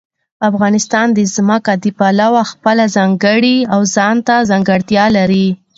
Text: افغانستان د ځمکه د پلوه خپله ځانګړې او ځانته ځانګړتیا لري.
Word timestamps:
افغانستان 0.49 1.07
د 1.13 1.19
ځمکه 1.35 1.73
د 1.83 1.85
پلوه 1.97 2.41
خپله 2.51 2.83
ځانګړې 2.95 3.57
او 3.73 3.81
ځانته 3.95 4.35
ځانګړتیا 4.49 5.05
لري. 5.17 5.47